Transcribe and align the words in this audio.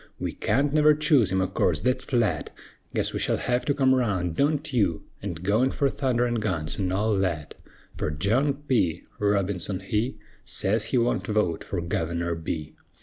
We 0.19 0.31
can't 0.31 0.73
never 0.73 0.95
choose 0.95 1.31
him 1.31 1.41
o' 1.41 1.47
course, 1.47 1.79
thet's 1.81 2.03
flat; 2.05 2.49
Guess 2.95 3.13
we 3.13 3.19
shell 3.19 3.37
hev 3.37 3.65
to 3.65 3.73
come 3.75 3.93
round, 3.93 4.35
(don't 4.35 4.73
you?) 4.73 5.03
An' 5.21 5.33
go 5.35 5.61
in 5.61 5.69
fer 5.69 5.89
thunder 5.89 6.25
an' 6.25 6.39
guns, 6.41 6.79
an' 6.79 6.91
all 6.91 7.15
that; 7.19 7.53
Fer 7.97 8.09
John 8.09 8.53
P. 8.67 9.03
Robinson 9.19 9.79
he 9.79 10.17
Sez 10.43 10.85
he 10.85 10.97
wunt 10.97 11.27
vote 11.27 11.63
fer 11.63 11.81
Guvener 11.81 12.33
B. 12.33 12.73